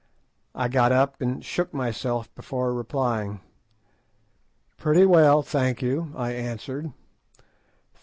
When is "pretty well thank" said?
4.75-5.79